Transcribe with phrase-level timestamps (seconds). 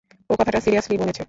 [0.29, 1.19] ও কথাটা সিরিয়াসলি বলেছে!